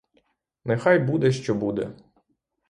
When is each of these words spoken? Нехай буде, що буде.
Нехай 0.65 0.99
буде, 0.99 1.31
що 1.31 1.55
буде. 1.55 1.91